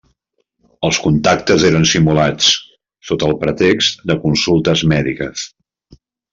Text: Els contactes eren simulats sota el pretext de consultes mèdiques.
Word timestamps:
Els 0.87 0.99
contactes 1.03 1.65
eren 1.69 1.85
simulats 1.91 2.49
sota 3.11 3.29
el 3.29 3.37
pretext 3.45 4.03
de 4.13 4.19
consultes 4.27 4.87
mèdiques. 4.97 5.49